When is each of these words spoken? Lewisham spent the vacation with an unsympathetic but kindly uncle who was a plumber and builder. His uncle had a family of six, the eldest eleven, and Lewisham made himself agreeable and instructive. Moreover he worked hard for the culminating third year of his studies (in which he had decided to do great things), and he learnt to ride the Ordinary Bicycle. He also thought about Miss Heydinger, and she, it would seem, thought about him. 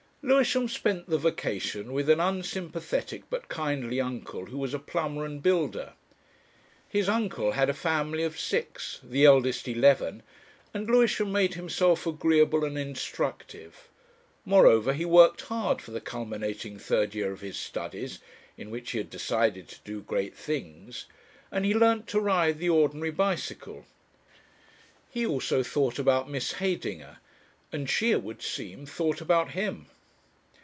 Lewisham 0.23 0.67
spent 0.67 1.09
the 1.09 1.17
vacation 1.17 1.91
with 1.93 2.07
an 2.07 2.19
unsympathetic 2.19 3.23
but 3.31 3.47
kindly 3.49 3.99
uncle 3.99 4.45
who 4.45 4.57
was 4.59 4.71
a 4.71 4.77
plumber 4.77 5.25
and 5.25 5.41
builder. 5.41 5.93
His 6.87 7.09
uncle 7.09 7.53
had 7.53 7.71
a 7.71 7.73
family 7.73 8.21
of 8.21 8.39
six, 8.39 8.99
the 9.01 9.25
eldest 9.25 9.67
eleven, 9.67 10.21
and 10.75 10.85
Lewisham 10.87 11.31
made 11.31 11.55
himself 11.55 12.05
agreeable 12.05 12.63
and 12.63 12.77
instructive. 12.77 13.89
Moreover 14.45 14.93
he 14.93 15.05
worked 15.05 15.41
hard 15.41 15.81
for 15.81 15.89
the 15.89 15.99
culminating 15.99 16.77
third 16.77 17.15
year 17.15 17.31
of 17.31 17.41
his 17.41 17.57
studies 17.57 18.19
(in 18.57 18.69
which 18.69 18.91
he 18.91 18.99
had 18.99 19.09
decided 19.09 19.67
to 19.69 19.79
do 19.83 20.01
great 20.03 20.35
things), 20.35 21.07
and 21.51 21.65
he 21.65 21.73
learnt 21.73 22.05
to 22.09 22.19
ride 22.19 22.59
the 22.59 22.69
Ordinary 22.69 23.09
Bicycle. 23.09 23.87
He 25.09 25.25
also 25.25 25.63
thought 25.63 25.97
about 25.97 26.29
Miss 26.29 26.51
Heydinger, 26.59 27.17
and 27.71 27.89
she, 27.89 28.11
it 28.11 28.21
would 28.21 28.43
seem, 28.43 28.85
thought 28.85 29.19
about 29.19 29.51
him. 29.53 29.87